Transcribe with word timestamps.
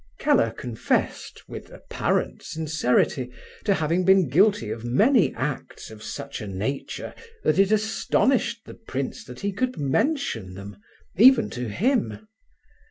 Keller 0.17 0.49
confessed, 0.49 1.43
with 1.47 1.69
apparent 1.69 2.41
sincerity, 2.41 3.31
to 3.65 3.75
having 3.75 4.03
been 4.03 4.29
guilty 4.29 4.71
of 4.71 4.83
many 4.83 5.31
acts 5.35 5.91
of 5.91 6.01
such 6.01 6.41
a 6.41 6.47
nature 6.47 7.13
that 7.43 7.59
it 7.59 7.71
astonished 7.71 8.65
the 8.65 8.73
prince 8.73 9.23
that 9.25 9.41
he 9.41 9.51
could 9.53 9.77
mention 9.77 10.55
them, 10.55 10.75
even 11.17 11.51
to 11.51 11.69
him. 11.69 12.27